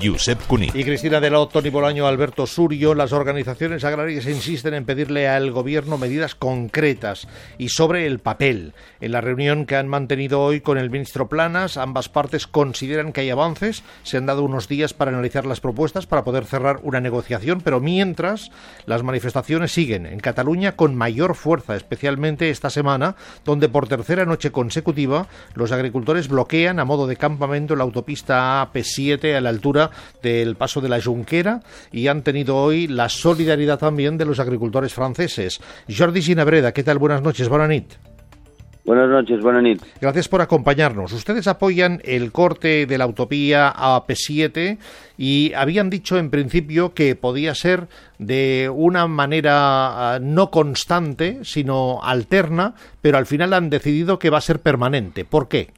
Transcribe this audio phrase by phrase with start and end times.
[0.00, 0.70] Josep Cuní.
[0.74, 5.50] Y Cristina de la Tony Bolaño, Alberto Surio, las organizaciones agrarias insisten en pedirle al
[5.50, 8.74] gobierno medidas concretas y sobre el papel.
[9.00, 13.22] En la reunión que han mantenido hoy con el ministro Planas, ambas partes consideran que
[13.22, 17.00] hay avances, se han dado unos días para analizar las propuestas para poder cerrar una
[17.00, 18.50] negociación, pero mientras
[18.86, 24.52] las manifestaciones siguen en Cataluña con mayor fuerza, especialmente esta semana, donde por tercera noche
[24.52, 29.81] consecutiva los agricultores bloquean a modo de campamento la autopista AP7 a la altura
[30.22, 31.60] del paso de la Junquera
[31.90, 35.60] y han tenido hoy la solidaridad también de los agricultores franceses.
[35.88, 36.98] Jordi Ginabreda, ¿qué tal?
[36.98, 37.62] Buenas noches, buenas
[38.84, 40.00] Buenas noches, buenas noches.
[40.00, 41.12] Gracias por acompañarnos.
[41.12, 44.78] Ustedes apoyan el corte de la utopía AP7
[45.16, 47.86] y habían dicho en principio que podía ser
[48.18, 54.38] de una manera ah, no constante, sino alterna, pero al final han decidido que va
[54.38, 55.24] a ser permanente.
[55.24, 55.70] ¿Por qué?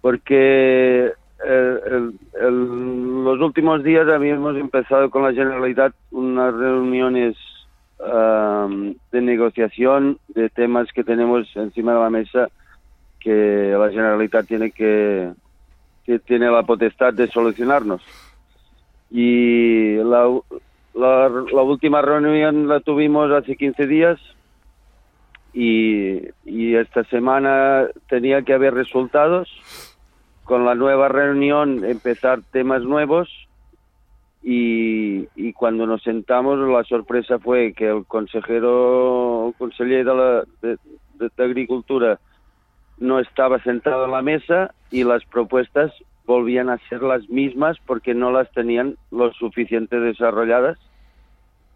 [0.00, 1.12] Porque
[1.42, 7.36] los últimos días habíamos empezado con la Generalidad unas reuniones
[7.98, 12.48] um, de negociación de temas que tenemos encima de la mesa
[13.20, 15.32] que la Generalitat tiene que,
[16.04, 18.02] que tiene la potestad de solucionarnos.
[19.10, 20.28] Y la,
[20.94, 24.20] la, la, última reunión la tuvimos hace 15 días
[25.54, 29.48] y, y esta semana tenía que haber resultados
[30.44, 33.28] con la nueva reunión empezar temas nuevos
[34.42, 40.76] y, cuando nos sentamos la sorpresa fue que el consejero consejero de,
[41.14, 42.18] de, Agricultura
[42.98, 45.92] no estaba sentado en la mesa y las propuestas
[46.26, 50.78] volvían a ser las mismas porque no las tenían lo suficiente desarrolladas.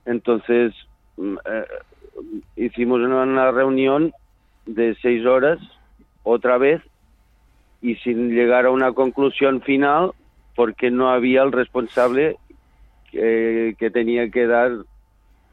[0.05, 0.75] Entonces
[1.17, 1.67] mm, eh,
[2.57, 4.13] hicimos una reunión
[4.67, 5.59] de seis horas
[6.23, 6.83] otra vez
[7.81, 10.13] y sin llegar a una conclusión final
[10.55, 12.37] porque no había el responsable
[13.11, 14.73] que, que tenía que dar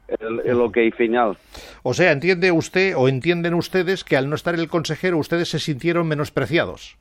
[0.08, 1.36] el, el, ok final.
[1.82, 5.58] O sea, ¿entiende usted o entienden ustedes que al no estar el consejero ustedes se
[5.58, 6.98] sintieron menospreciados?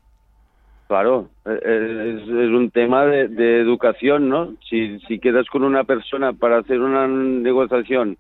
[0.87, 4.53] Claro, es, es un tema de, de, educación, ¿no?
[4.69, 8.17] Si, si quedas con una persona para hacer una negociación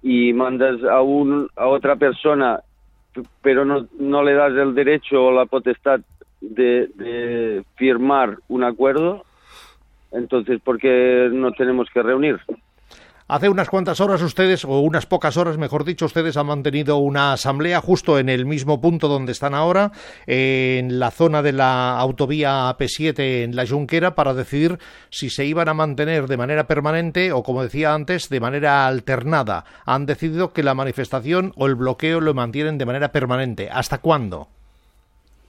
[0.00, 2.60] y mandas a, un, a otra persona
[3.42, 6.00] pero no, no le das el derecho o la potestad
[6.42, 9.24] de, de firmar un acuerdo,
[10.12, 12.38] entonces, ¿por qué no tenemos que reunir?
[13.28, 17.32] Hace unas cuantas horas ustedes, o unas pocas horas, mejor dicho, ustedes han mantenido una
[17.32, 19.92] asamblea justo en el mismo punto donde están ahora,
[20.26, 24.78] en la zona de la autovía P7 en la Junquera, para decidir
[25.08, 29.64] si se iban a mantener de manera permanente o, como decía antes, de manera alternada.
[29.86, 33.70] Han decidido que la manifestación o el bloqueo lo mantienen de manera permanente.
[33.70, 34.48] ¿Hasta cuándo?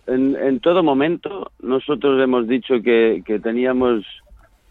[0.06, 4.06] En, todo momento, nosotros hemos dicho que, teníamos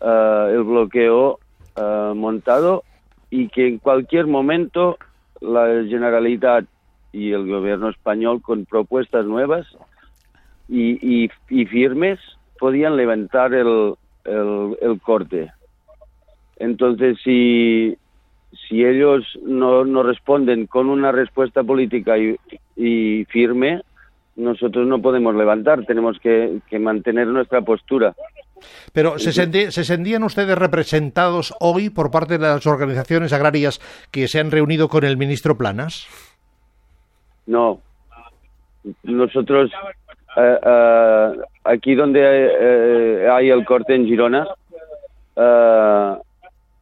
[0.00, 1.38] eh, el bloqueo
[1.76, 2.84] eh, montado
[3.30, 4.98] y que en cualquier momento
[5.40, 6.66] la Generalitat
[7.12, 9.66] y el gobierno español con propuestas nuevas
[10.68, 12.18] y, y, firmes
[12.58, 13.94] podían levantar el,
[14.24, 15.50] el, corte.
[16.56, 17.96] Entonces, si,
[18.68, 22.36] si ellos no, no responden con una respuesta política y,
[22.76, 23.82] y firme,
[24.36, 28.14] nosotros no podemos levantar, tenemos que, que mantener nuestra postura.
[28.92, 34.40] Pero ¿se, ¿se sentían ustedes representados hoy por parte de las organizaciones agrarias que se
[34.40, 36.06] han reunido con el ministro Planas?
[37.46, 37.80] No.
[39.04, 39.70] Nosotros,
[40.36, 41.32] eh, eh,
[41.64, 44.46] aquí donde eh, hay el corte en Girona,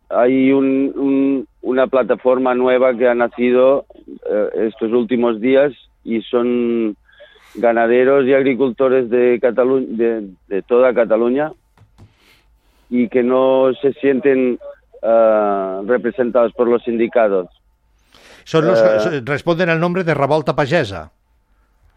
[0.08, 3.86] hay una plataforma nueva que ha nacido
[4.54, 5.72] estos últimos días
[6.02, 6.96] y son
[7.54, 9.38] ganaderos y agricultores de,
[10.48, 11.52] de toda Cataluña
[12.88, 14.58] y que no se sienten
[15.02, 17.48] uh, representados por los sindicatos.
[18.44, 21.12] Son los, uh, responden al nombre de Revolta Pagesa.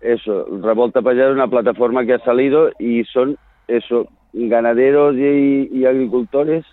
[0.01, 3.37] Eso, Revolta Pagesa es una plataforma que ha salido y son
[3.67, 6.65] eso, ganaderos y, y agricultores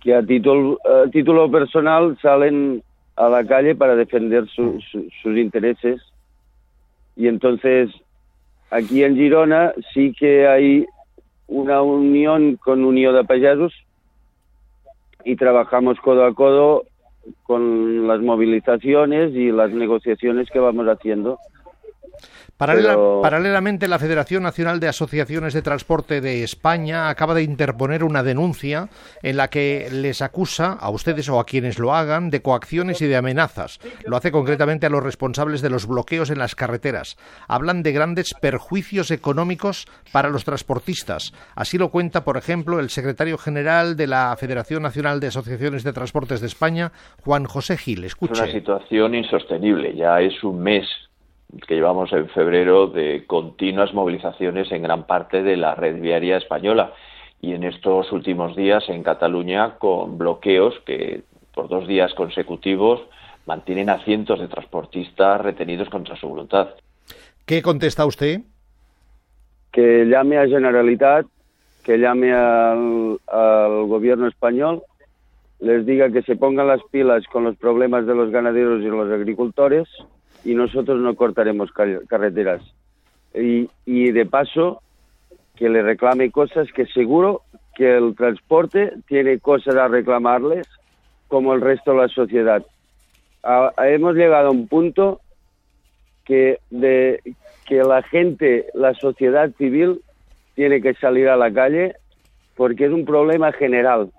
[0.00, 2.82] que a título, a título personal salen
[3.16, 6.00] a la calle para defender su, su, sus intereses.
[7.16, 7.90] Y entonces,
[8.70, 10.86] aquí en Girona sí que hay
[11.48, 13.74] una unión con Unión de Payasos
[15.24, 16.84] y trabajamos codo a codo
[17.42, 21.38] con las movilizaciones y las negociaciones que vamos haciendo.
[22.60, 28.90] Paralelamente, la Federación Nacional de Asociaciones de Transporte de España acaba de interponer una denuncia
[29.22, 33.06] en la que les acusa a ustedes o a quienes lo hagan de coacciones y
[33.06, 33.78] de amenazas.
[34.04, 37.16] Lo hace concretamente a los responsables de los bloqueos en las carreteras.
[37.48, 41.32] Hablan de grandes perjuicios económicos para los transportistas.
[41.54, 45.94] Así lo cuenta, por ejemplo, el secretario general de la Federación Nacional de Asociaciones de
[45.94, 46.92] Transportes de España,
[47.24, 48.04] Juan José Gil.
[48.04, 48.34] Escuche.
[48.34, 49.96] Es una situación insostenible.
[49.96, 50.84] Ya es un mes
[51.66, 56.92] que llevamos en febrero de continuas movilizaciones en gran parte de la red viaria española
[57.40, 61.22] y en estos últimos días en Cataluña con bloqueos que
[61.54, 63.00] por dos días consecutivos
[63.46, 66.68] mantienen a cientos de transportistas retenidos contra su voluntad.
[67.46, 68.42] ¿Qué contesta usted?
[69.72, 71.26] Que llame a Generalitat,
[71.84, 74.82] que llame al, al gobierno español,
[75.58, 79.10] les diga que se pongan las pilas con los problemas de los ganaderos y los
[79.10, 79.88] agricultores,
[80.44, 82.62] y nosotros no cortaremos carreteras.
[83.34, 84.82] Y, y de paso,
[85.56, 87.42] que le reclame cosas que seguro
[87.74, 90.66] que el transporte tiene cosas a reclamarles
[91.28, 92.64] como el resto de la sociedad.
[93.78, 95.20] hemos llegado a un punto
[96.24, 97.20] que, de,
[97.66, 100.00] que la gente, la sociedad civil,
[100.54, 101.94] tiene que salir a la calle
[102.56, 104.10] porque es un problema general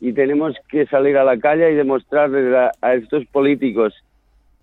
[0.00, 3.94] y tenemos que salir a la calle y demostrarles a estos políticos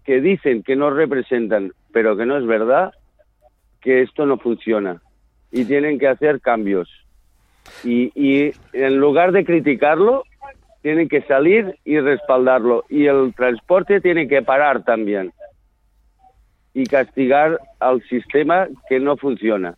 [0.06, 2.94] que dicen que nos representan, pero que no es verdad,
[3.82, 5.02] que esto no funciona
[5.52, 6.90] y tienen que hacer cambios.
[7.84, 10.24] Y, y en lugar de criticarlo,
[10.82, 12.86] tienen que salir y respaldarlo.
[12.90, 15.34] Y el transporte tiene que parar también
[16.74, 19.76] y castigar al sistema que no funciona.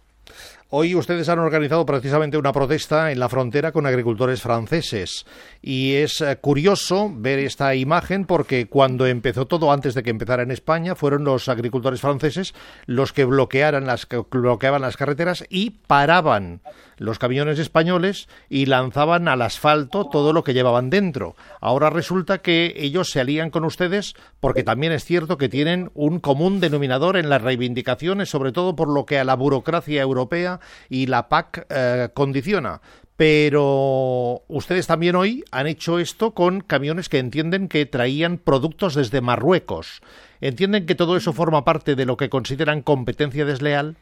[0.70, 5.26] Hoy ustedes han organizado precisamente una protesta en la frontera con agricultores franceses
[5.62, 10.44] y es eh, curioso ver esta imagen porque cuando empezó todo, antes de que empezara
[10.44, 12.54] en España, fueron los agricultores franceses
[12.86, 16.60] los que bloquearan las, bloqueaban las carreteras y paraban
[16.98, 21.36] los camiones españoles y lanzaban al asfalto todo lo que llevaban dentro.
[21.62, 26.20] Ahora resulta que ellos se alían con ustedes porque también es cierto que tienen un
[26.20, 30.57] común denominador en las reivindicaciones, sobre todo por lo que a la burocracia europea
[30.90, 32.82] y la PAC eh, condiciona.
[33.16, 39.22] Pero ustedes también hoy han hecho esto con camiones que entienden que traían productos desde
[39.22, 40.02] Marruecos.
[40.40, 43.96] ¿Entienden que todo eso forma parte de lo que consideran competencia desleal?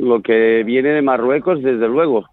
[0.00, 2.26] lo que viene de Marruecos, desde luego.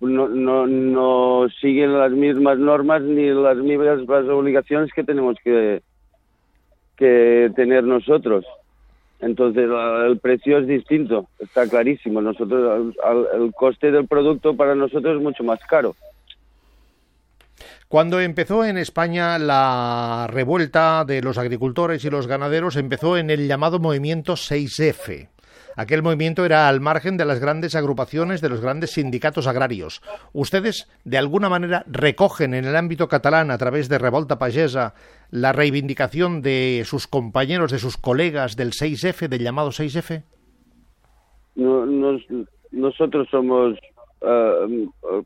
[0.00, 5.80] No, siguen las mismas normas ni las mismas obligaciones que tenemos que
[7.54, 8.44] tener nosotros.
[9.20, 9.68] Entonces
[10.06, 12.22] el precio es distinto, está clarísimo.
[12.22, 12.94] Nosotros
[13.34, 15.94] el coste del producto para nosotros es mucho más caro.
[17.88, 23.48] Cuando empezó en España la revuelta de los agricultores y los ganaderos, empezó en el
[23.48, 25.28] llamado movimiento 6F.
[25.76, 30.02] Aquel movimiento era al margen de las grandes agrupaciones de los grandes sindicatos agrarios.
[30.32, 34.94] ¿Ustedes, de alguna manera, recogen en el ámbito catalán, a través de Revolta Pagesa,
[35.30, 40.22] la reivindicación de sus compañeros, de sus colegas del 6F, del llamado 6F?
[42.72, 43.76] nosotros somos
[44.22, 45.22] uh,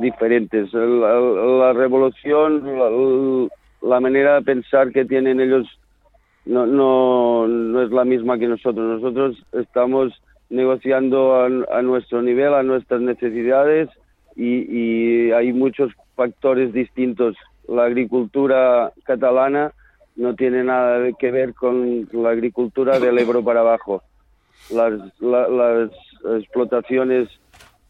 [0.00, 0.72] diferentes.
[0.72, 3.48] La, revolución,
[3.82, 5.66] la manera de pensar que tienen ellos
[6.48, 9.00] no, no, no es la misma que nosotros.
[9.00, 10.12] Nosotros estamos
[10.48, 13.90] negociando a, nuestro nivel, a nuestras necesidades
[14.34, 17.36] y, hay muchos factores distintos.
[17.68, 19.72] La agricultura catalana
[20.16, 24.02] no tiene nada que ver con la agricultura del Ebro para abajo.
[24.72, 25.90] Las, las
[26.40, 27.28] explotaciones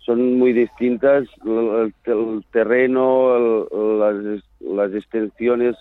[0.00, 3.69] son muy distintas, el, terreno,
[4.00, 5.77] las, las extensiones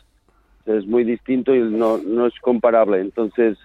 [0.67, 2.99] es muy distinto y no, no es comparable.
[2.99, 3.57] Entonces,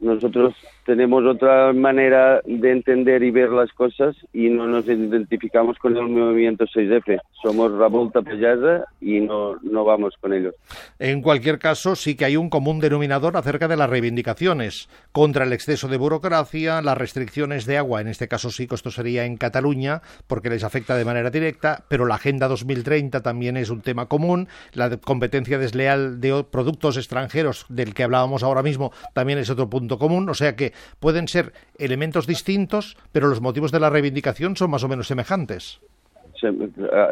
[0.00, 5.96] nosotros tenemos otra manera de entender y ver las cosas y no nos identificamos con
[5.96, 7.20] el movimiento 6F.
[7.42, 10.54] Somos Revolta Pellada y no, no vamos con ellos.
[10.98, 15.52] En cualquier caso, sí que hay un común denominador acerca de las reivindicaciones contra el
[15.52, 19.36] exceso de burocracia, las restricciones de agua, en este caso sí que esto sería en
[19.36, 24.06] Cataluña, porque les afecta de manera directa, pero la Agenda 2030 también es un tema
[24.06, 29.68] común, la competencia desleal de productos extranjeros del que hablábamos ahora mismo también es otro
[29.68, 34.56] punto común, o sea que pueden ser elementos distintos, pero los motivos de la reivindicación
[34.56, 35.80] son más o menos semejantes.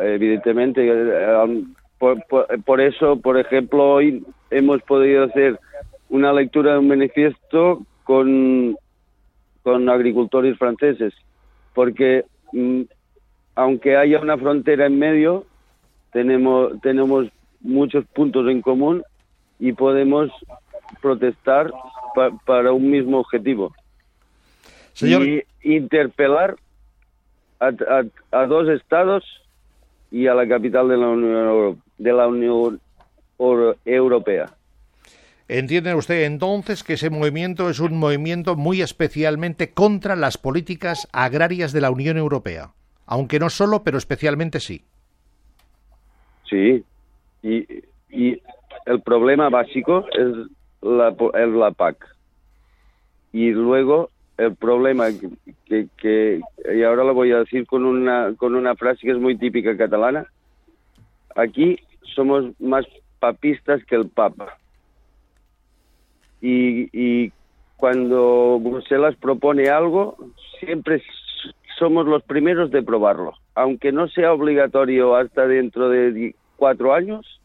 [0.03, 1.65] Evidentemente, eh,
[1.99, 5.59] por, eso, por ejemplo, hoy hemos podido hacer
[6.11, 8.77] una lectura de un manifiesto con,
[9.63, 11.15] con agricultores franceses,
[11.73, 12.83] porque mm,
[13.55, 15.47] aunque haya una frontera en medio,
[16.13, 17.29] tenemos, tenemos
[17.61, 19.03] muchos puntos en común
[19.59, 20.31] y podemos
[21.01, 21.73] protestar
[22.47, 23.75] para un mismo objetivo.
[25.01, 26.57] Y interpelar
[27.61, 29.25] a, dos estados
[30.11, 32.81] y a la capital de la Unión, de la Unión
[33.85, 34.51] Europea.
[35.47, 41.73] ¿Entiende usted entonces que ese movimiento es un movimiento muy especialmente contra las políticas agrarias
[41.73, 42.71] de la Unión Europea?
[43.07, 44.85] Aunque no solo, pero especialmente sí.
[46.49, 46.83] Sí,
[47.43, 47.67] y,
[48.09, 48.41] y
[48.87, 50.49] el problema básico es
[50.85, 51.15] la,
[51.47, 51.97] la PAC.
[53.33, 55.07] Y luego el problema
[55.67, 56.41] que, que,
[56.73, 59.77] y ahora lo voy a decir con una con una frase que es muy típica
[59.77, 60.27] catalana.
[61.35, 61.79] Aquí
[62.15, 62.87] somos más
[63.19, 64.59] papistas que el papa.
[66.41, 67.33] Y, y
[67.77, 70.17] cuando Bruselas propone algo
[70.61, 71.03] siempre
[71.79, 73.33] somos los primeros de probarlo.
[73.55, 77.41] Aunque no sea obligatorio hasta dentro de cuatro años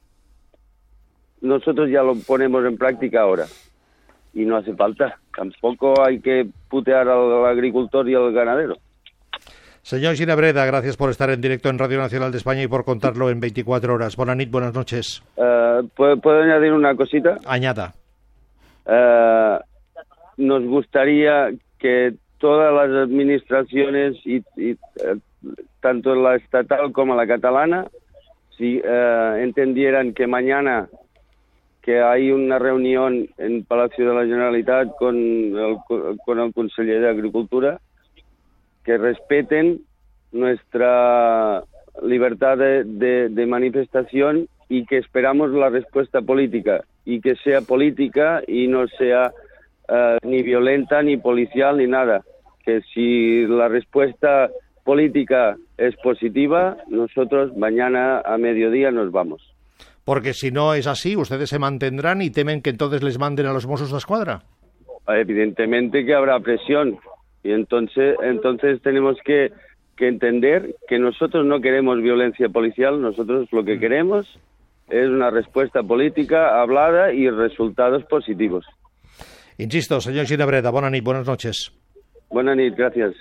[1.41, 3.45] nosotros ya lo ponemos en práctica ahora
[4.33, 5.17] y no hace falta.
[5.35, 8.75] Tampoco hay que putear al agricultor y al ganadero.
[9.81, 13.29] Señor Ginebreda, gracias por estar en directo en Radio Nacional de España y por contarlo
[13.29, 14.15] en 24 horas.
[14.15, 15.23] Bonanit, buenas noches.
[15.35, 17.39] Uh, ¿puedo, añadir una cosita?
[17.45, 17.93] Añada.
[18.85, 19.59] Uh,
[20.37, 25.19] nos gustaría que todas las administraciones, y, y uh,
[25.79, 27.87] tanto la estatal como la catalana,
[28.57, 30.89] si entendieran que mañana
[31.89, 35.77] que hay una reunión en Palacio de la Generalitat con el,
[36.23, 37.79] con el conseller de Agricultura
[38.83, 39.81] que respeten
[40.31, 41.63] nuestra
[42.03, 48.87] libertad de, manifestación y que esperamos la respuesta política y que sea política y no
[48.89, 49.31] sea
[49.89, 52.21] uh, ni violenta ni policial ni nada.
[52.63, 54.51] Que si la respuesta
[54.83, 59.48] política es positiva, nosotros mañana a mediodía nos vamos.
[60.05, 63.53] Porque si no es así, ustedes se mantendrán y temen que entonces les manden a
[63.53, 64.43] los Mossos de Escuadra.
[65.07, 66.99] Evidentemente que habrá presión
[67.43, 69.51] y entonces entonces tenemos que,
[69.95, 73.79] que entender que nosotros no queremos violencia policial, nosotros lo que mm.
[73.79, 74.39] queremos
[74.89, 78.65] es una respuesta política hablada y resultados positivos.
[79.57, 81.71] Insisto, señor Ginebreda, buenas noches.
[82.29, 83.15] Buenas noches, gracias.